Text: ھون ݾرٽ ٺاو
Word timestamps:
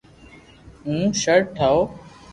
ھون 0.83 1.01
ݾرٽ 1.21 1.43
ٺاو 1.57 1.79